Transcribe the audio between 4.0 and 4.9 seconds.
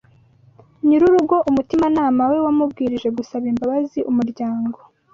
umuryango